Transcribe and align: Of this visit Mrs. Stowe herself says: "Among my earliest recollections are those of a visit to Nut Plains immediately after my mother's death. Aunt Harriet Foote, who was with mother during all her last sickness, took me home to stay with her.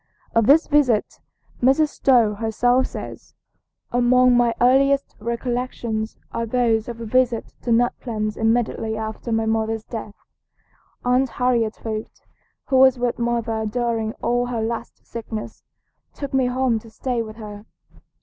Of 0.33 0.47
this 0.47 0.65
visit 0.65 1.19
Mrs. 1.61 1.89
Stowe 1.89 2.33
herself 2.33 2.87
says: 2.87 3.35
"Among 3.91 4.35
my 4.35 4.51
earliest 4.59 5.15
recollections 5.19 6.17
are 6.31 6.47
those 6.47 6.87
of 6.89 6.99
a 6.99 7.05
visit 7.05 7.53
to 7.61 7.71
Nut 7.71 7.93
Plains 8.01 8.35
immediately 8.35 8.97
after 8.97 9.31
my 9.31 9.45
mother's 9.45 9.83
death. 9.83 10.15
Aunt 11.05 11.29
Harriet 11.29 11.75
Foote, 11.75 12.21
who 12.65 12.77
was 12.77 12.97
with 12.97 13.19
mother 13.19 13.63
during 13.67 14.13
all 14.23 14.47
her 14.47 14.63
last 14.63 15.05
sickness, 15.05 15.61
took 16.15 16.33
me 16.33 16.47
home 16.47 16.79
to 16.79 16.89
stay 16.89 17.21
with 17.21 17.35
her. 17.35 17.67